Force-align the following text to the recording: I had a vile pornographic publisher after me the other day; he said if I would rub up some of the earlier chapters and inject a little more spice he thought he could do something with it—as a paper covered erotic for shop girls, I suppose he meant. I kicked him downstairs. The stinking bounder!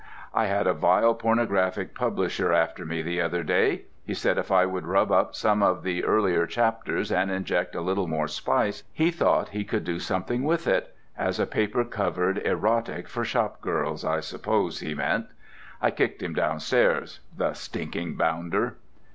I 0.33 0.47
had 0.47 0.65
a 0.65 0.73
vile 0.73 1.13
pornographic 1.13 1.93
publisher 1.93 2.51
after 2.51 2.85
me 2.87 3.03
the 3.03 3.21
other 3.21 3.43
day; 3.43 3.83
he 4.03 4.15
said 4.15 4.39
if 4.39 4.51
I 4.51 4.65
would 4.65 4.87
rub 4.87 5.11
up 5.11 5.35
some 5.35 5.61
of 5.61 5.83
the 5.83 6.03
earlier 6.03 6.47
chapters 6.47 7.11
and 7.11 7.29
inject 7.29 7.75
a 7.75 7.81
little 7.81 8.07
more 8.07 8.27
spice 8.27 8.81
he 8.91 9.11
thought 9.11 9.49
he 9.49 9.63
could 9.63 9.83
do 9.83 9.99
something 9.99 10.41
with 10.43 10.65
it—as 10.65 11.39
a 11.39 11.45
paper 11.45 11.85
covered 11.85 12.39
erotic 12.39 13.07
for 13.07 13.23
shop 13.23 13.61
girls, 13.61 14.03
I 14.03 14.21
suppose 14.21 14.79
he 14.79 14.95
meant. 14.95 15.27
I 15.83 15.91
kicked 15.91 16.23
him 16.23 16.33
downstairs. 16.33 17.19
The 17.37 17.53
stinking 17.53 18.15
bounder! 18.15 18.77